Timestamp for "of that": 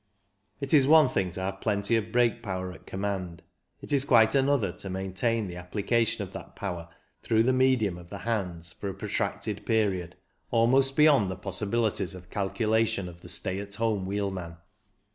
6.23-6.55